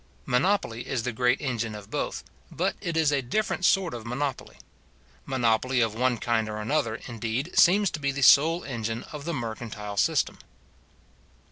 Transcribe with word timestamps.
Monopoly 0.25 0.87
is 0.87 1.03
the 1.03 1.11
great 1.11 1.39
engine 1.41 1.75
of 1.75 1.91
both; 1.91 2.23
but 2.51 2.75
it 2.81 2.97
is 2.97 3.11
a 3.11 3.21
different 3.21 3.63
sort 3.63 3.93
of 3.93 4.03
monopoly. 4.03 4.57
Monopoly 5.27 5.79
of 5.79 5.93
one 5.93 6.17
kind 6.17 6.49
or 6.49 6.57
another, 6.57 6.99
indeed, 7.05 7.51
seems 7.55 7.91
to 7.91 7.99
be 7.99 8.11
the 8.11 8.23
sole 8.23 8.63
engine 8.63 9.03
of 9.13 9.25
the 9.25 9.33
mercantile 9.35 9.97
system. 9.97 10.39